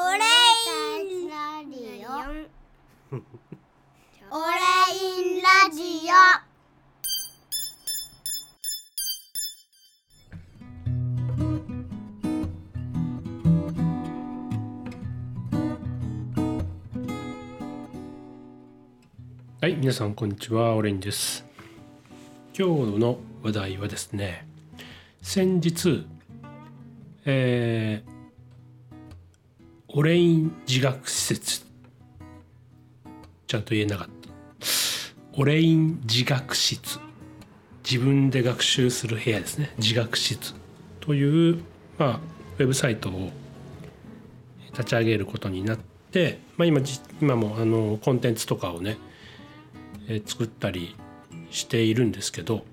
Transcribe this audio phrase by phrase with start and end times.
[0.00, 0.18] オレ
[1.02, 1.34] インラ
[1.68, 2.10] ジオ。
[4.30, 4.60] オレ
[4.94, 6.12] インラジオ。
[19.60, 20.76] はい皆さんこんにちは。
[20.76, 21.44] オレンジです。
[22.56, 24.46] 今日の話題はですね
[25.22, 26.06] 先日
[27.24, 28.17] えー
[29.98, 31.66] オレイン自学施設。
[33.48, 34.30] ちゃんと言えなかった。
[35.36, 37.00] オレイン自学室。
[37.82, 39.72] 自分で学習する部屋ですね。
[39.76, 40.54] 自学室
[41.00, 41.58] という、
[41.98, 42.20] まあ、
[42.60, 43.32] ウェブサイトを
[44.70, 45.78] 立ち上げることになっ
[46.12, 46.80] て、まあ、今
[47.20, 48.98] 今もあのコンテンツとかをね、
[50.06, 50.94] え作ったり
[51.50, 52.64] しているんですけど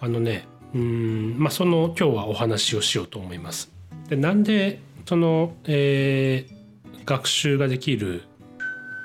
[0.00, 3.75] あのねうんまあその今日はお話をしようと思います。
[4.08, 6.56] でなんでその、えー
[7.06, 8.24] 学習ができる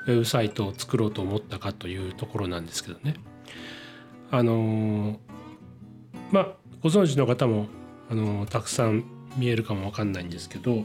[0.08, 3.14] ウェブサイトを作ろうと思ったかというところなんですけどね。
[4.32, 5.16] あのー
[6.32, 6.48] まあ
[6.82, 7.66] ご存知の方も、
[8.10, 9.04] あのーたくさん
[9.36, 10.84] 見えるかもわかんないんですけど、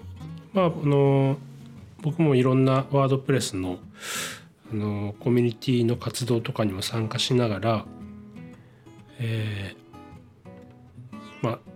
[0.54, 1.38] まああのー
[2.04, 3.80] 僕もいろんなワードプレスの、
[4.72, 7.86] あのコミュニティの活動とかにも参加しながら、
[9.18, 9.87] えー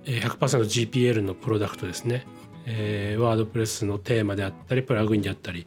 [0.06, 2.26] 100%GPL のプロダクトですね、
[2.66, 5.66] えーワードプレスのテーマであったりプラグインであったり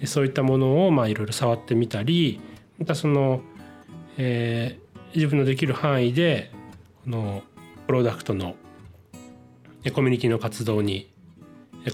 [0.00, 2.40] でそういったものをまあいろいろ触ってみたり
[2.78, 3.42] またその、
[4.16, 6.50] えー自分のできる範囲で
[7.04, 7.42] この
[7.86, 8.54] プロダクトの
[9.94, 11.10] コミュニティの活動に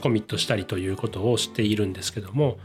[0.02, 2.58] コミットしたりということをしているんですけども、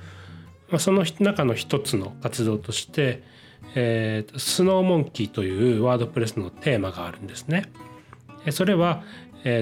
[0.70, 3.22] まあ、その中の一つの活動として、
[3.76, 7.72] えースノーモンキーというワードプレスのテーマがあるんですね。
[8.52, 9.04] それは、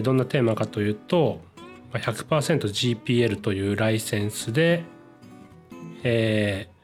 [0.04, 1.42] どんなテーマかというと
[1.94, 4.84] 100%GPL というライセンスで、
[6.04, 6.76] えー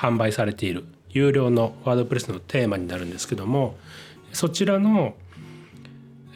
[0.00, 3.76] 販売されている有料のワードプレスのテーマになるんですけども
[4.32, 5.14] そちらの、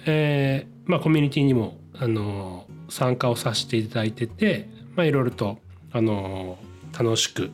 [0.04, 5.58] えーまあ、コミュニティにも、あの参加をさせていただいてて、まあ、いろいろと、
[5.92, 6.58] あの
[6.92, 7.50] 楽しく、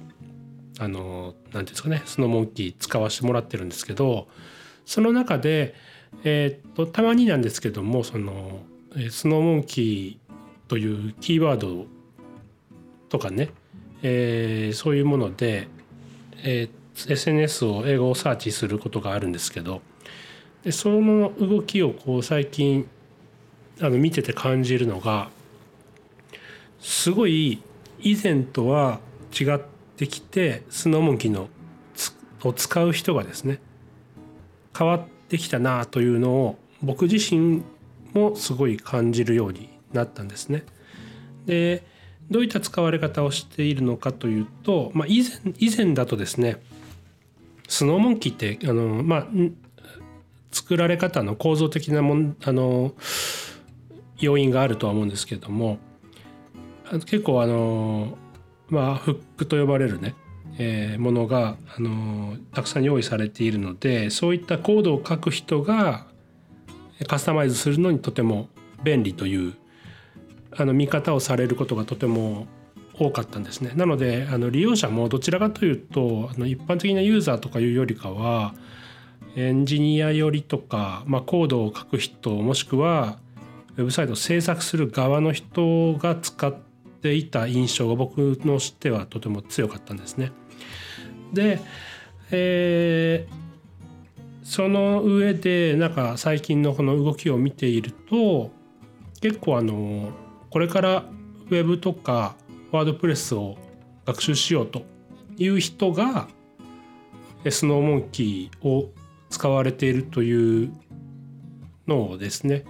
[0.81, 4.28] あのーなんていうんですかねスノーモンキー使わせてもらってるんですけど
[4.87, 5.75] その中で、
[6.25, 8.60] えーっとたまになんですけどもその、
[9.10, 11.87] スノーモンキーというキーワード
[13.09, 13.50] とかね、
[14.03, 15.69] えーそういうもので、
[16.43, 19.81] えー SNS を英語をサーチすることがあるんですけど
[20.65, 22.88] でその動きをこう最近
[23.81, 25.31] あの見てて感じるのが
[26.81, 27.62] すごい
[28.00, 29.00] 以前とは
[29.38, 29.60] 違っ
[29.97, 31.49] てきてスノーモンキーの
[32.43, 33.60] を使う人がですね
[34.76, 37.63] 変わってきたなというのを僕自身
[38.13, 40.65] もすごい感じるようになったんですね。
[41.47, 41.85] で
[42.31, 46.63] どういった使われ方をしているのかというと、まあ、以前以前だとですね
[47.69, 49.27] スノーモンキーってあの、まあ、
[50.53, 52.95] 作られ方の構造的なもんあの
[54.19, 55.79] 要因があるとは思うんですけれども
[57.07, 58.17] 結構あの、
[58.69, 60.15] まあ、フックと呼ばれるね、
[60.62, 66.06] えーものがあのたくさん用意されているのでそういったコードを書く人が
[67.06, 68.50] カスタマイズするのにとても
[68.84, 69.54] 便利という
[70.54, 72.47] あの見方をされることがとても
[72.93, 73.72] 多かったんですね。
[73.75, 78.54] なのであの利用者もどちらかというとあの一般的なユーザーとかいうよりかは
[79.37, 83.19] エンジニア寄りとか、まあ、コードを書く人もしくは
[83.78, 86.54] ウェブサイトを制作する側の人が使っ
[87.00, 90.32] ていた印象が僕の知ってはとても強かったんですね。
[91.32, 91.60] で、
[92.31, 93.41] えー
[94.50, 98.50] その上でなんか最近のこの動きを見ていると
[99.20, 100.10] 結構あの
[100.50, 101.04] これから
[101.50, 102.34] ウェブとか
[102.72, 103.56] ワードプレスを
[104.06, 104.82] 学習しようと
[105.37, 106.26] いう人が
[107.49, 108.91] スノーモンキーを
[109.28, 110.72] 使われているという
[111.87, 112.65] のをですね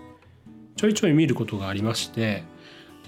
[0.76, 2.44] ちょいちょい見ることがありまして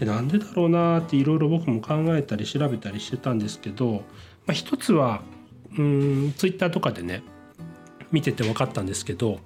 [0.01, 4.03] でなんでだろうなっていろいろ僕も考えたり調べたりしてたんですけど、
[4.47, 5.23] まあ、一つは
[5.79, 7.23] うんツイッターとかでね
[8.11, 9.41] 見てて分かったんですけど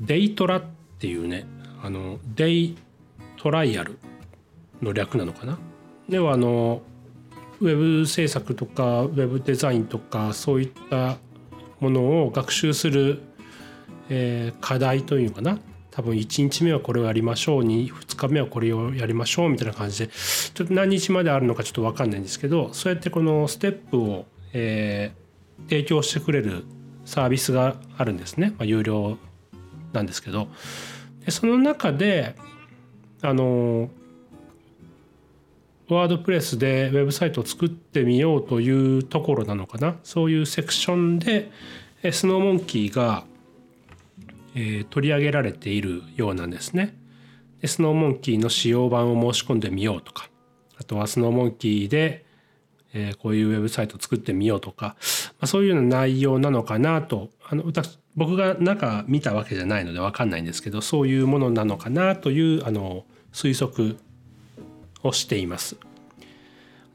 [0.00, 0.64] デイトラっ
[0.98, 1.46] ていうね
[1.82, 2.76] あのデイ
[3.36, 3.98] トライアル
[4.80, 5.58] の略なのかな？
[6.08, 6.82] ではあの
[7.60, 11.16] ウェブ制作とかウェブデザインとかそういった
[11.80, 13.20] ものを学習する、
[14.08, 15.58] えー課題というのかな？
[15.96, 25.26] 多分1日目はこれをやりましょうに2日目はこれをやりましょうみたいな感じでちょっと何日まであるのかちょっと分かんないんですけどそうやってこのステップを、えー
[25.68, 26.64] 提供してくれる
[27.04, 29.18] サービスがあるんですね、まあ、有料
[29.92, 30.48] なんですけど。
[31.24, 32.36] でその中で
[33.22, 33.90] あの
[35.88, 39.96] ワードプレスでウェブサイトを作ってみようというところなのかな。
[40.02, 41.50] そういうセクションで
[42.10, 43.24] スノーモンキーが、
[44.56, 46.96] えー、取り上げられているようなんですね。
[47.60, 50.28] でスノーモンキーの使用版を申し込んでみようとか
[50.78, 52.26] あとはスノーモンキーで、
[52.92, 54.94] えー、こういうウェブサイトを作ってみようとか、ま
[55.42, 57.64] あ、そういうような内容なのかなとあの
[58.14, 63.98] 僕が中見たわけじゃないので分かんないんですけどそういうものなのかなというあの推測
[65.02, 65.76] をしています。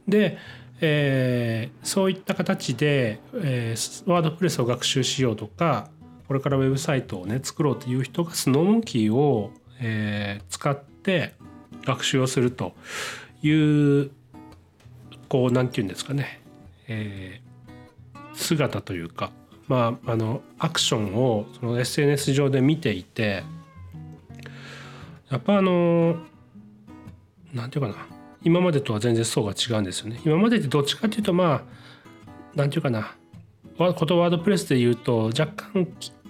[0.08, 0.38] で、
[0.82, 5.90] えー、そういった形で、えー、ワードプレスを学習しようとか
[6.32, 9.52] これからウェブサイトをね作ろうという人がスノーモンキーを、
[9.82, 11.34] えー、使って
[11.84, 12.72] 学習をすると
[13.44, 14.12] いう
[15.28, 16.42] こう何て言うんですかね、
[16.88, 19.34] えー、姿というか。
[19.68, 23.44] まああのアクションをその SNS 上で見ていて
[25.30, 26.16] やっぱあの
[27.54, 28.08] 何て言うかな。
[28.42, 30.22] 今までとは全然層が違うんですよね。
[30.24, 31.62] 今までってどっちかっていうとまあ
[32.56, 33.16] 何て言うかな。
[33.78, 35.88] ことワードプレスで言うと若干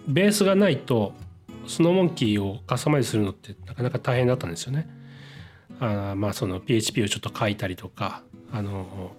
[0.07, 1.13] ベースがないと
[1.67, 4.87] スノーモンキーをカスタマイズするのってなかなか大変だったんですよね。
[5.79, 9.11] あまあその PHP をちょっと書いたりとかあの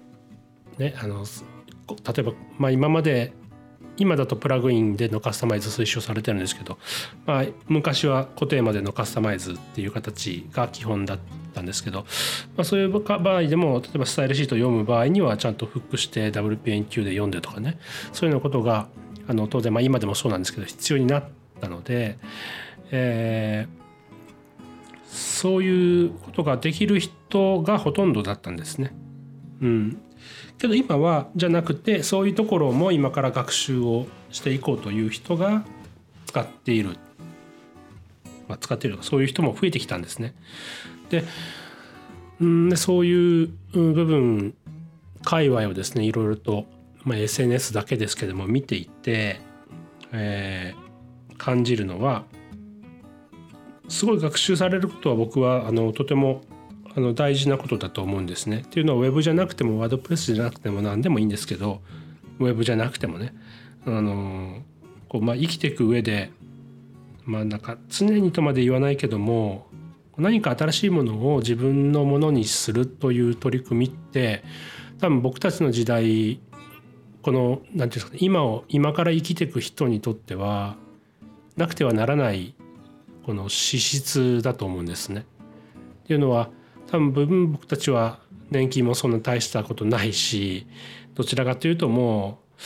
[0.79, 1.25] ねあの
[1.88, 3.32] 例えば、まあ、今まで
[3.96, 6.79] 今だとプラグインでのカスタマイズ推奨されてるんですけど、
[7.26, 11.19] まあ、昔は固定までのカスタマイズっていう形が基本だっ
[11.52, 12.00] たんですけど、
[12.56, 17.79] まあ、そういう場合でも例えばスタイルシートを読む場合にはちゃんとフックして WPNQ で読んでとかね
[18.12, 18.88] そういうようなことが
[19.29, 21.25] あの当然まあ今でもそうなんですけど必要になっ
[21.61, 22.19] たので、
[22.91, 28.95] えー、そういうことができる人がほとんどだったんですね。
[29.61, 30.03] うん、
[30.59, 35.65] けど今はじゃなくてそういうところも今から学習をしていこうという人が
[36.27, 36.97] 使っている、
[38.49, 40.35] まあ、使っているそういう人も増えてきたんですね。
[41.11, 41.25] で
[42.41, 44.55] うんでそういう部分
[45.25, 46.67] 界隈をですねいろいろと、
[47.05, 49.41] まあ、SNS だけですけども見ていて、
[50.13, 52.25] えー、感じるのは
[53.89, 56.43] すごい学習されることは僕はあのとても
[56.95, 58.59] あの大事なことだと思うんですね。
[58.59, 61.81] っていうのはウェブじゃなくてもワードプレスじゃなくても何でもいいんですけど
[62.39, 63.35] ウェブじゃなくてもね
[63.87, 64.63] あの
[65.09, 66.31] こう、まあ、生きていく上で
[67.25, 69.67] まあなんか常にとまで言わないけども
[70.19, 74.45] 何か新しいものを自分のものにするという取り組みって
[75.01, 76.41] 多分僕たちの時代
[77.23, 80.77] この何て言うんですかね今を今から生きていく人にとっては
[81.57, 82.55] なくてはならない
[83.25, 85.25] この資質だと思うんですね。
[86.05, 86.51] っていうのは
[86.89, 88.19] 多分僕たちは
[88.51, 90.67] 年金もそんな大したことないし
[91.15, 92.59] どちらかというともう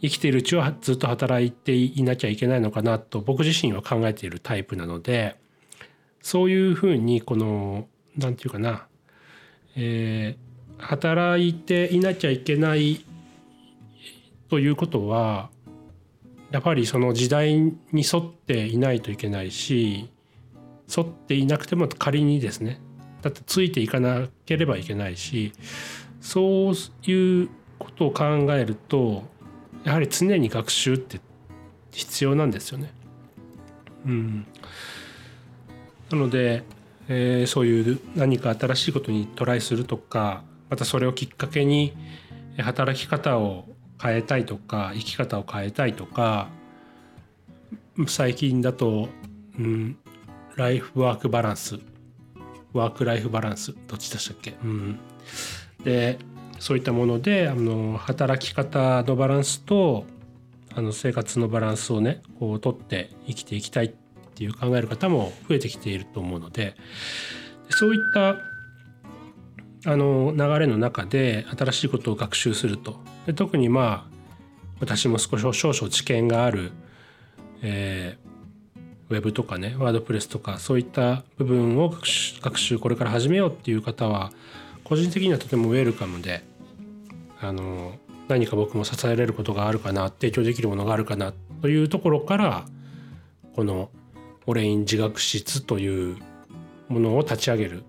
[0.00, 5.36] 生きているうちはずっと働いていなきゃいけないのかなと僕自身は考えているタイプなので
[6.22, 7.86] そういうふうにこの
[8.16, 8.86] 何て言うかな、
[9.76, 13.04] えー、働いていなきゃいけない
[14.54, 15.50] ということは
[16.52, 20.08] やっぱりその時代に沿っていないといけないし
[20.96, 22.80] 沿っていなくても仮にですね
[23.22, 25.52] だってついていかなければいけないし
[26.20, 27.48] そういう
[27.80, 28.24] ことを考
[28.54, 29.24] えると
[29.82, 31.20] やはり常に学習って
[31.90, 32.92] 必要なんですよね。
[34.06, 34.46] うん、
[36.12, 36.62] なので、
[37.08, 41.96] えー、そういう何か新しいことにトライするとかまたそれをきっかけに
[42.62, 46.48] 働き方を変えたいとか生き方を変えたいとか
[48.06, 49.08] 最近だと、
[49.58, 49.96] うん、
[50.56, 51.78] ライフワークバランス
[52.72, 54.98] ワーク・ライフ・バランスどっちでしたっけ、うん、
[55.84, 56.18] で
[56.58, 60.04] そういったものであの働き方のバランスと
[60.74, 63.94] あの生活のバランスをねこう取って生きていきたいっ
[64.34, 66.74] ていう考える方も増えてきていると思うので
[67.70, 68.36] そういった
[69.86, 74.14] あの流れの中で新しいことを学習するとで特にまあ
[74.80, 76.72] 私も少し少々知見がある、
[77.62, 84.32] えー、ウェブとかねワードプレスとかそういった部分を学習学習これから始めようっていう方は
[84.82, 86.44] 個人的にはとてもウェルカムで
[87.40, 87.92] あの
[88.28, 92.64] 何か僕も支えられることがあるかな提供できるものがあるかなというところから
[93.54, 93.90] この
[94.46, 96.16] オレイン自学室という
[96.88, 97.84] ものを立ち上げる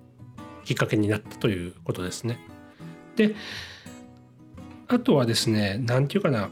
[0.63, 2.39] きっかけになったということですね。
[3.15, 3.35] で
[4.87, 6.49] あとはですね何て言うかな。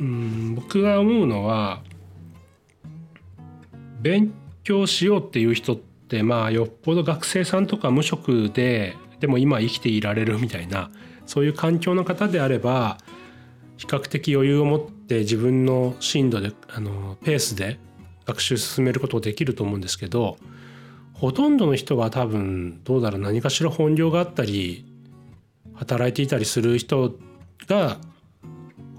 [0.00, 1.82] うん僕が思うのは
[4.00, 4.32] 勉
[4.64, 10.90] 強しようっていう人ってまあよっぽど学生さんとか無職ででも今生きていられるみたいな
[11.26, 12.98] そういう環境の方であれば
[13.76, 17.78] 比較的余裕を持って自分の進度であのペースで
[18.26, 20.36] 学習進めることできると思うんですけど
[21.14, 24.84] ほとんどの人が多分どうだろう何かしら本業があったり
[25.74, 27.14] 働いていたりする人
[27.66, 27.98] が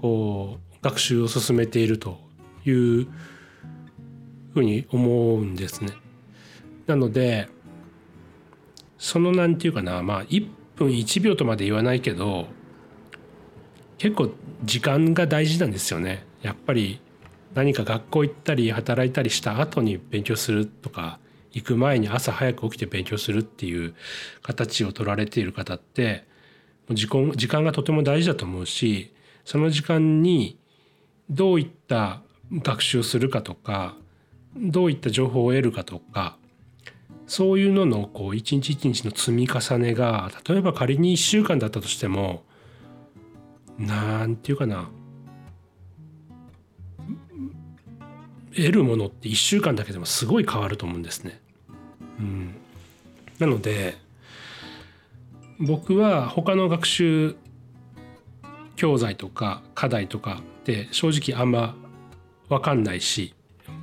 [0.00, 2.18] こう学習を進めていると
[2.66, 3.06] いう
[4.52, 5.92] ふうに思うんですね。
[6.86, 7.48] なので
[8.98, 12.46] そのなんていうかなまあ1分1秒とまで言わないけど
[13.98, 14.30] 結構
[14.64, 16.26] 時間が大事なんですよね。
[16.42, 17.00] やっぱり
[17.54, 21.18] 何か学校行ったり働いたりした後に勉強するとか
[21.52, 23.94] 行く前に朝早く起きて勉強するっていう
[24.42, 26.26] 形を取られている方って
[26.90, 29.14] 時間時間がとても大事だと思うし
[29.44, 30.58] その時間に
[31.30, 32.22] どういった
[32.52, 33.96] 学習をするかとか
[34.56, 36.36] どういった情報を得るかとか
[37.26, 42.44] そういうののこう一日一日の積み重ねが例えば仮に1週間だったとしても
[43.78, 44.90] なんていうかな
[48.54, 51.40] 得るものって1週間だけでもすごい変わると思うんですね。
[52.20, 52.54] うん、
[53.40, 53.96] なので
[55.66, 57.36] 僕は他の学習
[58.76, 61.74] 教材とか課題とかって正直あんま
[62.48, 63.34] 分かんないし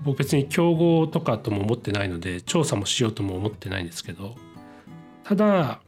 [0.03, 4.35] 僕別に競合とかとも思ってないので調査もしようとも思ってないんですけど
[5.23, 5.81] ただ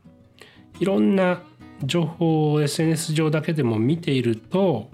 [0.79, 1.41] いろんな
[1.83, 4.89] 情報を SNS 上だけでも見ていると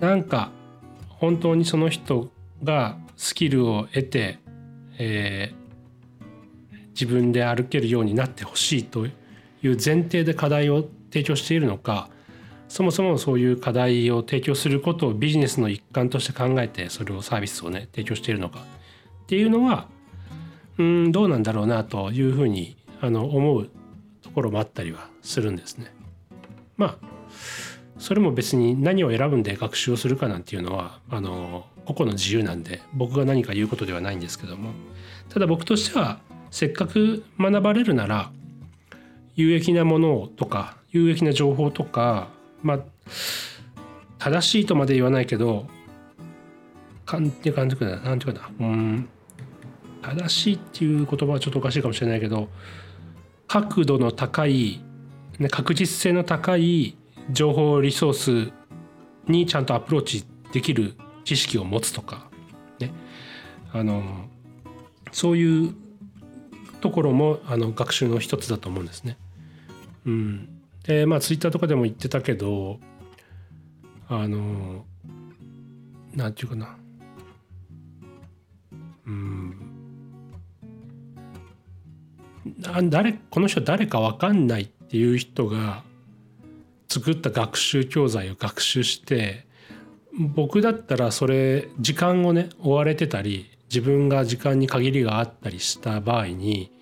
[0.00, 0.50] なんか
[1.08, 2.30] 本当にその人
[2.62, 4.38] がスキルを得て、
[4.98, 5.65] えー、
[6.98, 9.12] 自分で歩けるようになってほしいという
[9.62, 12.08] 前提で課題を提供しているのか
[12.68, 19.88] そもそもそういう課題を提供することをビジネスの一環として考えてそれをサービスをね提供しているのかっていうのは
[20.78, 23.70] うんどうなんだろうなというふうにあの思う
[24.22, 25.92] ところもあったりはするんですね。
[26.76, 27.16] まあ
[27.98, 34.70] それも別に何を選ぶんで学習をするかなんていうのはあの個々の自由なんで僕が何か言うことではないんですけども
[35.30, 38.30] ただ僕としてはせっかく学ばれるなら
[39.34, 42.28] 有益なものとか有益な情報とか
[42.62, 42.78] まあ
[44.18, 45.66] 正しいとまで言わないけど
[47.04, 49.08] かんっていう感じかななんていうかなうん
[50.02, 52.48] 正しいっていう言葉はちょっとおかしいかもしれないけど
[53.48, 54.80] 角度の高い、
[55.50, 56.96] 確実性の高い
[57.30, 58.12] 情報リソー
[58.48, 58.52] ス
[59.28, 62.28] にちゃんとアプローチできる知識を持つとか
[62.80, 62.92] ね
[63.72, 64.02] あの
[65.12, 65.74] そういう
[66.86, 69.16] ところもあの学習の一つだと思うんですね。
[70.06, 70.48] うん、
[70.84, 72.78] でまあツイッターとかでも言ってたけど
[74.08, 74.84] あの
[76.14, 76.76] なんていうかな。
[79.04, 79.56] うん。
[82.84, 85.82] 誰この人誰か分かんないっていう人が
[86.88, 89.44] 作った学習教材を学習して
[90.16, 96.75] 僕だったらそれ時間をね追われてたり自分が時間に限りがあったりした場合に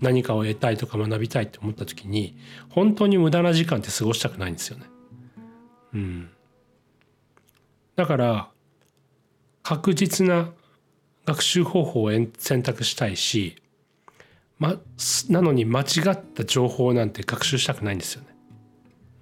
[0.00, 2.36] 何かを得たいとか学びたいって思った時に
[2.70, 4.86] 本当に無駄な時間って過ごしたくないんですよね。
[5.94, 6.30] うん、
[7.96, 8.48] だから
[9.62, 10.50] 確実な
[11.26, 13.56] 学習方法を選択したいし、
[14.58, 14.76] ま、
[15.28, 18.28] なのに間違った情報なんて学習したくないんですよね。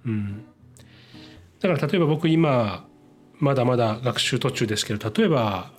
[0.07, 0.45] うん、
[1.61, 2.87] だから例えば僕今
[3.39, 5.73] まだまだ学習途中ですけど例えば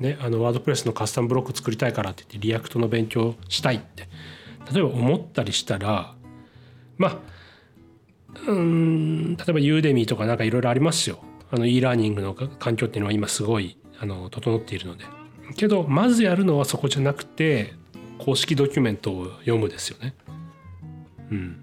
[0.00, 4.08] ね、あの WordPress のカスタムブロック作りたいからって言って React の勉強したいって。
[4.72, 6.14] 例えば思ったりしたら
[6.98, 7.18] まあ
[8.48, 11.20] うん例えば Udemy とかなんかいろいろありますよ。
[11.50, 15.04] あの e ラーニングの環境っていうのは今すごいあの整っているので。
[15.56, 17.72] けどまずやるのはそこじゃなくて
[18.18, 20.14] 公式ドキュメントを読むですよね。
[21.30, 21.60] うん、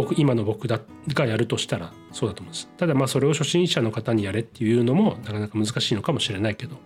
[0.00, 2.68] 僕今の僕だがやるとしたらそうだと思うんです。
[2.76, 6.76] ただまあそれを初心者の方にやれっていうのもなかなか難しいのかもしれないけど、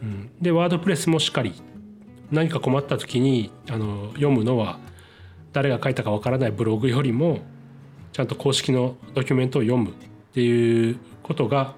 [0.00, 1.54] うん、でワードプレスもしっかり
[2.30, 4.78] 何か困った時にあの読むのは
[5.52, 7.40] 誰が書いたかわからないブログよりも
[8.12, 9.92] ちゃんと公式のドキュメントを読むっ
[10.32, 11.74] ていうことが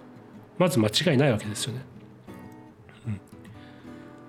[0.58, 1.80] まず間違いないわけですよね。
[3.06, 3.20] うん、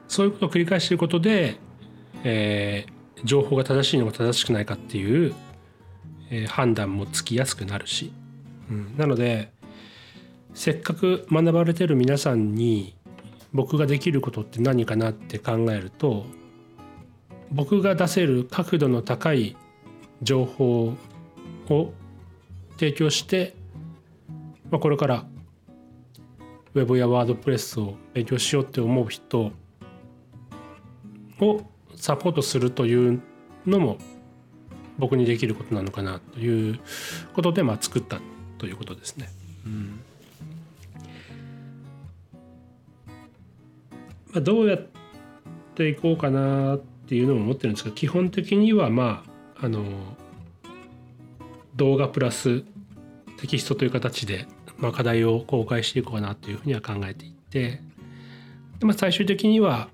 [0.08, 1.58] そういうことを繰り返していることで、
[2.24, 5.36] えー、情報が正しいのか正しくないかっていう
[6.36, 8.12] え判断もつきやすくなるし、
[8.70, 9.52] うん、なので
[10.56, 12.96] せっかく学ばれてる皆さんに
[13.54, 16.26] 僕ができることって何かなって考えると
[17.52, 19.56] 僕が出せる角度の高い
[20.24, 20.96] 情報
[21.70, 21.94] を
[22.80, 23.56] 提供して、
[24.72, 25.26] まあ、これから
[26.74, 29.52] ウェブやワードプレスを勉強しようって思う人
[31.40, 31.62] を
[31.96, 33.22] サポートするという
[33.68, 33.98] のも
[34.98, 36.80] 僕にできることなのかなという
[37.34, 38.20] ことで、まあ、作った
[38.58, 39.30] ということですね。
[39.66, 40.00] うん
[44.34, 44.88] まあ、どうやっ
[45.76, 49.24] ていこうかなっていうのも思ってるんですが基本的にはま
[49.60, 49.86] ああの
[51.76, 52.64] 動画プラス
[53.38, 54.48] テキストという形で、
[54.78, 57.82] まあ、課題を公開していこうかなというふうには考えていて
[58.80, 59.90] で、まあ、最終的には、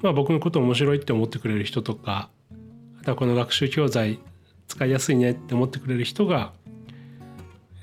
[0.00, 2.28] まあ、僕のこと面白いって思ってくれる人とか
[3.02, 4.20] あとはこの学習教材
[4.68, 6.52] 使いやすいねって思ってくれる人が、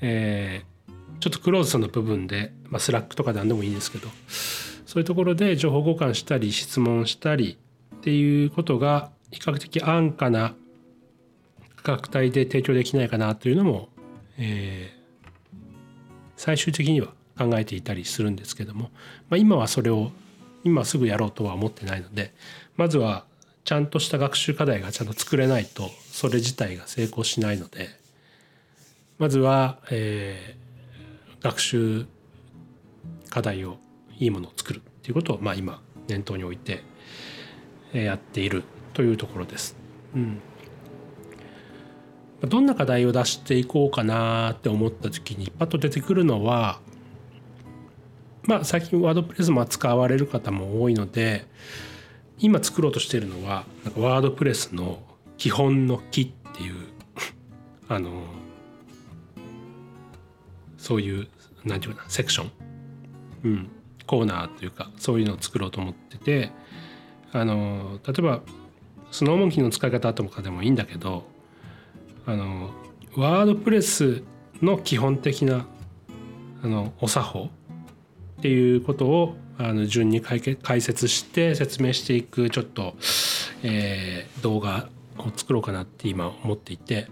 [0.00, 4.08] えー、ちょっとクローズさの部分で、まあ、 Slack とか何でもいいんですけど
[4.86, 7.58] そういうところで情報交換したり質問したり
[7.96, 10.54] っていうことが比較的安価な
[11.76, 13.90] 価格帯で提供できないかなというのも、
[14.38, 15.58] えー、
[16.38, 18.90] 最終的には考えていたりするんですけども、
[19.28, 20.12] まあ、今はそれを
[20.64, 22.32] 今すぐやろうとは思ってないので
[22.78, 23.26] まずは
[23.70, 27.88] ちゃんとした学習課題がちゃんと作れないとそれ自体が成功しないので
[29.16, 32.06] まずは、えー、学習
[33.28, 33.76] 課題を
[34.18, 36.82] いいものを作るっていうことを、まあ、今念頭に置いて
[37.92, 39.76] やっているというところです。
[40.16, 40.40] うん
[42.40, 46.80] どんな課題を出していこうかなって思った時にパッと出てくるのは
[48.42, 51.46] まあ最近ワードプレスも使われる方も多いので
[52.40, 55.00] 今作ろうとしているのはなんかワードプレスの
[55.36, 56.74] 基本の木っていう
[57.88, 58.24] あの
[60.78, 61.28] そういう
[61.64, 62.50] 何て言うかなセクション、
[63.44, 63.68] うん、
[64.06, 66.50] コーナーというかそういうのを作ろうと思ってて
[67.32, 68.40] あの例えば
[69.10, 71.24] スノーモンキーの使い方とかでもいいんだけど
[72.26, 72.70] あの
[73.16, 74.22] ワードプレス
[74.62, 75.66] の基本的な
[76.62, 77.50] あのお作法
[78.38, 82.94] っていうことをあの順に解解説して説明していくちょっと、
[83.62, 84.88] えー、動画
[85.18, 87.08] を作ろうかなって今思っていて。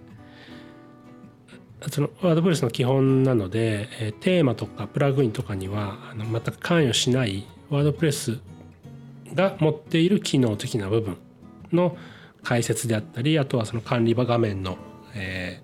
[1.92, 8.40] そのワードプレスの基本なので、えー、テーマとかプラグインとかにはあの全く関与しないワードプレス
[9.32, 11.16] が持っている機能的な部分
[11.72, 11.96] の
[12.42, 14.76] 解説であったりあとはその管理場画面の
[15.14, 15.60] え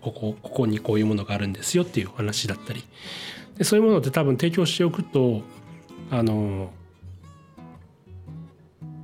[0.00, 2.84] ー、ここここにこういうものがあるんですよっていう話だったり。
[3.56, 5.42] でそういうものって多分提供しておくと
[6.10, 6.70] あの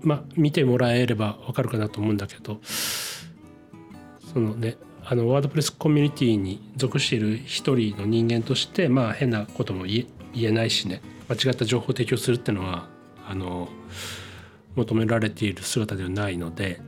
[0.02, 12.88] まあ見てもらえれば分かるかなと思うんだけどそのねあのワードプレスコミュニティに属している一人の人間としてまあ変なことも言え言えないしね間違った情報を提供するっていうのは
[13.28, 13.68] あの
[14.74, 16.80] 求められている姿ではないので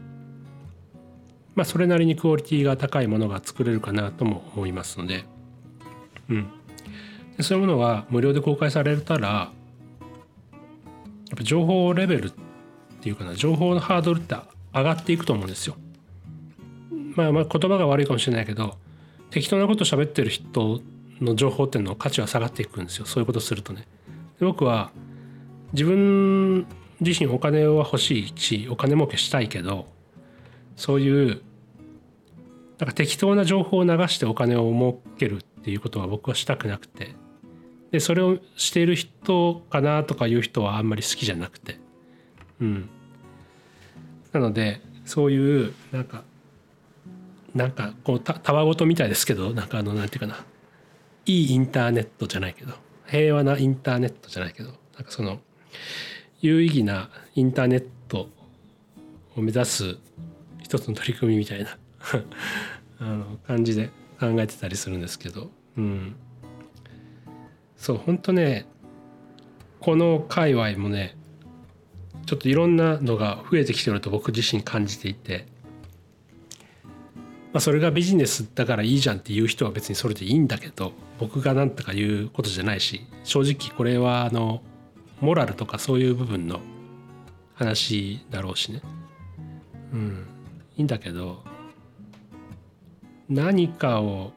[1.57, 5.25] まあ、それなりにクオリティが高いものが作れるかなとも思いますので,、
[6.29, 6.51] うん、
[7.39, 9.51] でそういうものが無料で公開されたら
[11.37, 12.33] ぱ情報レベルっ
[13.01, 14.35] ていうかな情報のハードルって
[14.75, 15.77] 上がっていくと思うんですよ。
[17.15, 18.77] まあ、まあ言葉が悪いかもしれないけど
[19.31, 20.81] 適当なこと喋ってる人
[21.21, 23.87] の情報っていうの価値は下がっていくんですよそういうことするとね。
[24.39, 24.91] で僕は
[25.73, 26.67] 自分
[27.01, 29.87] 自身お金は欲しいしお金儲けしたいけど
[30.77, 31.43] そういう
[32.79, 37.15] なんか適当な情報を流してお金を儲けるっていうことは僕はしたくなくて
[37.91, 41.79] でそれをしている人かなとかいう人はあんまり好きじゃなくて。
[42.61, 42.89] うん。
[44.33, 46.25] なのでそういうなんか
[47.55, 50.45] なんかこうたたわごとみたいですけどなんかあのなんていうかな。
[51.27, 52.75] いいインターネットじゃないけど。
[53.07, 54.71] 平和なインターネットじゃないけど。
[54.95, 55.41] なんかその
[56.41, 58.29] 有意義なインターネット
[59.37, 59.97] を目指す
[60.63, 61.79] 一つの取り組みみたいな。
[62.99, 66.17] あの感じで考えてたりするんですけど、うん、
[67.87, 68.67] そう本当ね
[69.79, 71.17] この界隈もね
[72.27, 75.47] ちょっといろんなのが増えてきてると僕自身感じていて、
[77.53, 84.65] まあ、それがビジネスだからいいじゃんっていう人は別にそれでいいんだけど僕が何とか言うことじゃないし正直これはあの
[85.21, 86.59] モラルとかそういう部分の
[87.55, 88.83] 話だろうしね。
[89.93, 90.27] うん
[90.77, 91.45] いいんだけど
[93.29, 94.33] 何かを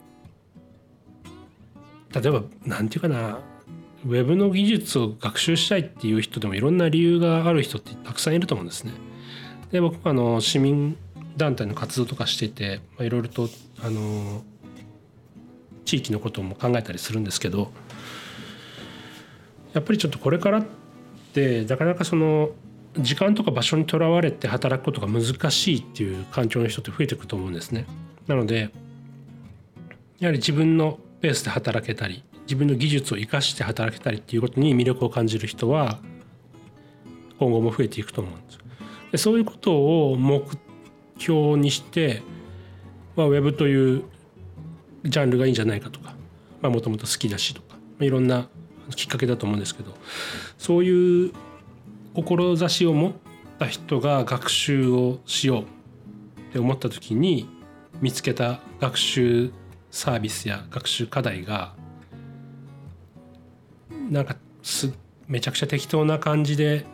[2.12, 3.38] 例えば何て言うかな
[4.04, 8.92] ウェブの技術を学習したいっていう人でもいろんな理由がある人ってたくさんいると思うんですね。
[9.70, 10.96] で僕あの市民
[11.36, 13.48] 団体の活動とかしていていろいろと
[13.82, 14.42] あの
[15.84, 17.70] 地域のことも考えたりするんですけど
[19.72, 20.64] やっぱりちょっとこれからっ
[21.32, 22.50] てなかなかその
[22.98, 27.86] 時間とか場所にとらわれて働くことが難しいっていう環境の人って増えていくと思うんですね。
[28.26, 28.70] なので
[30.18, 36.00] やはり自分のペースで働けたり自分の技術を生かして働けたりっていうことに魅力を感じる人は
[37.38, 38.58] 今後も増えていくと思うんです。
[39.12, 40.44] でそういうことを目
[41.18, 42.22] 標にして、
[43.16, 44.04] まあ、ウェブという
[45.04, 46.14] ジャンルがいいんじゃないかとか
[46.62, 48.48] もともと好きだしとか、まあ、いろんな
[48.94, 49.94] きっかけだと思うんですけど
[50.58, 51.32] そういう
[52.14, 53.12] 志を持っ
[53.58, 55.64] た人が学習をしようっ
[56.50, 57.48] って思った時に
[58.00, 59.52] 見つけた学習
[59.90, 61.74] サービスや学習課題が
[64.10, 64.92] なんかす
[65.28, 66.84] めちゃくちゃ適当な感じで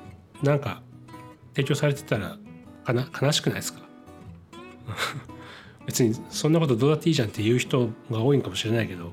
[0.42, 0.82] なんか
[1.54, 2.36] 提供されてたら
[2.84, 3.80] かな悲しくないですか？
[5.86, 9.12] 別にそんなことどうだっていいじゃんっていう人が多いんかもしれないけど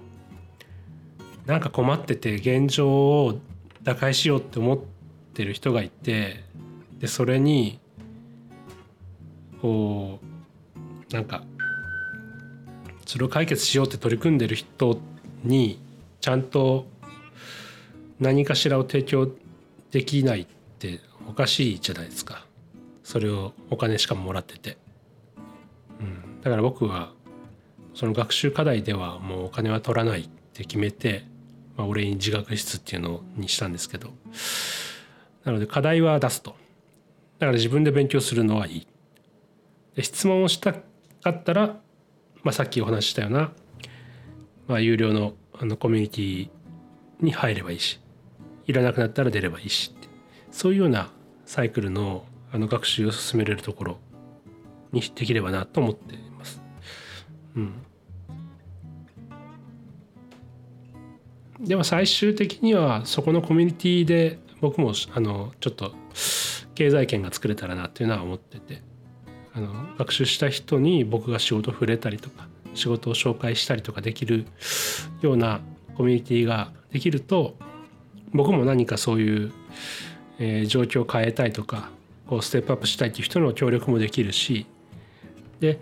[1.46, 3.40] なんか困ってて現状を
[3.84, 4.80] 打開しようって思っ
[5.34, 6.44] てる人がいて
[7.00, 7.80] でそれに
[9.62, 10.20] こ
[11.10, 11.44] うなんか
[13.06, 15.00] それを解決しようって取り組んでる人
[15.44, 15.80] に
[16.22, 16.86] ちゃんと
[18.20, 19.30] 何かしらを提供
[19.92, 20.48] できないっ
[20.80, 22.46] ておかしいじゃないですか。
[23.04, 24.78] それをお金しかももらってて、
[26.00, 27.12] うん、だから僕は
[27.94, 31.26] その学習課題ではもうお金は取らないって決めて、
[31.76, 34.12] まあ、俺に自学室っていうのにしたんですけど。
[35.44, 36.52] なので課題は出すと。
[37.40, 38.88] だから自分で勉強するのはいい。
[39.96, 40.80] で質問をしたか
[41.30, 41.78] ったら、
[42.44, 43.52] まあ、さっきお話ししたような、
[44.68, 46.50] まあ、有料のあのコミュニティ
[47.22, 48.00] に入ればいいし
[48.66, 49.96] いらなくなったら出ればいいし
[50.52, 51.12] そういうような
[51.46, 53.98] サイクルのあの学習を進めれるところ
[54.92, 56.62] にできればなと思っています。
[57.56, 57.74] うん、
[61.60, 65.96] でも最終的にはそこのコミュニティで僕もあのちょっと
[66.76, 68.84] 経済圏が作れたらなっていうのは思ってて
[69.56, 74.46] あの学習した人に僕が仕事触れたりとか仕事を紹介したりとかできる
[75.22, 75.62] ような
[75.96, 77.56] コミュニティができると
[78.34, 79.52] 僕も何かそういう、
[80.40, 81.90] えー、状況を変えたいとか
[82.28, 84.66] こうステップアップしたいっていう人の協力もできるし
[85.60, 85.80] で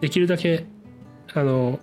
[0.00, 0.64] できるだけ
[1.34, 1.80] あの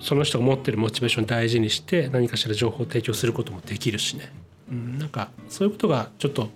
[0.00, 4.32] その人が持ってるモチベーションを大事にして何かしら情報を提供することもできるしね、
[4.70, 6.50] うん、なんかそういうことがちょっと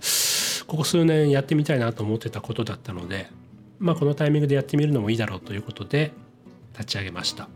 [0.67, 3.29] ここ数年やってみたいなと思ってたことだったので、
[3.79, 6.13] まあ、このタイミングでやってみるのもいいだろうということで
[6.73, 7.49] 立ち上げました。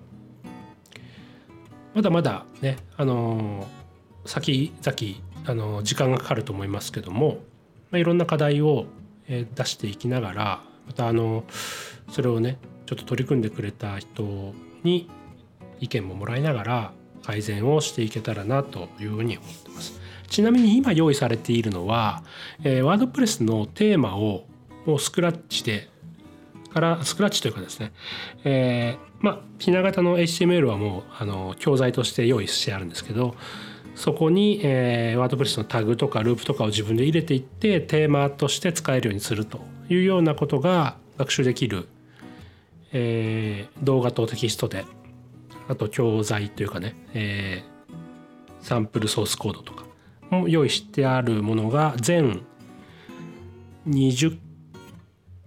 [1.94, 3.66] まだまだね、あの
[4.24, 7.38] 先々あの時間がかかると思いますけども、
[7.90, 8.86] まあ、いろんな課題を
[9.26, 11.44] 出していきながらまたあの
[12.10, 14.52] それをねちょっと取り組んでくれた人
[14.82, 15.08] に
[15.80, 20.00] 意見ももらいながら改善をしていけたらなというふうに思ってます。
[20.28, 22.22] ちなみに今用意されているのは、
[22.62, 24.44] えー、ワードプレスのテーマを
[24.86, 25.88] もうスクラッチで
[26.72, 27.92] からスクラッチというかですね、
[28.44, 33.34] えー、まあひな形の HTML はもうあの教材として用意してあるんですけど
[33.94, 41.88] そこに、えー、ワードプレスのタグとかループとかを自分で入れていってテーマとして使えるようにするというようなことが学習できる、
[42.92, 44.84] えー、動画とテキストで
[45.68, 49.84] あと教材というかね、えー、サンプルソースコードとか
[50.30, 52.42] も用意してあるものが全
[53.88, 54.38] 20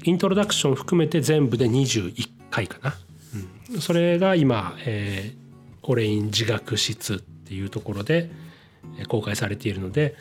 [0.03, 2.95] イントロダクション含めて全部で21回かな、
[3.73, 8.29] うん、それが今、えー、オレイン自学室っていうところで
[9.07, 10.15] 公開されているので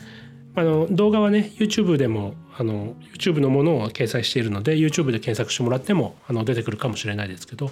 [0.55, 7.71] あの動画はね YouTube でもあの YouTube のものを掲載しているので YouTube で検索してもらってもあの出てくるかもしれないですけど、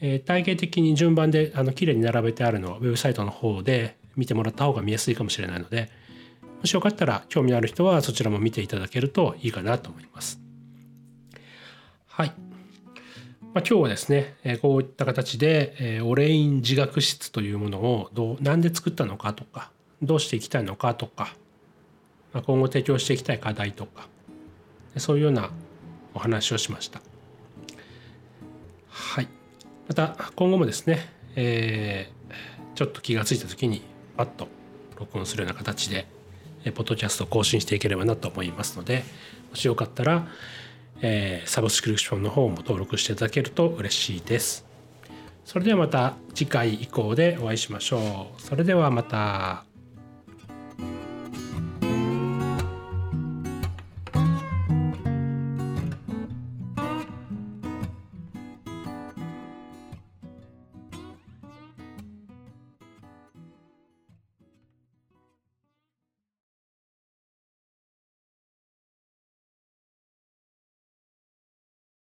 [0.00, 5.90] えー、体系的に順番であの綺麗に並べてあるのはウェブサイトの方で見てもらった方が見やすいかもしれないので
[6.60, 10.41] もしよかったら興味のある人はそちらも見ていただけるといいかなと思います。
[13.54, 21.36] まあ、今日はですね、えこういった形で、えオレイン自学室というものをどう何で作ったのかとかどうしていきたいのかとか、
[22.32, 24.08] ま、今後提供していきたい課題とか
[24.96, 25.50] そういうような
[26.14, 27.02] お話をしました。
[28.88, 29.28] はい。
[29.86, 33.82] また今後もですね、えー、ちょっと気が付いた時に
[34.16, 34.48] パッと
[34.98, 36.06] 録音するような形で
[36.72, 39.04] ポッドキャストを更新していければなと思いますので
[39.50, 40.26] もしよかったら、
[41.02, 44.64] えー、サブスクリプションの方も登録していただけると嬉しいです。
[45.44, 48.40] それではまた次回以降でお会いしましょう。
[48.40, 49.71] それではまた。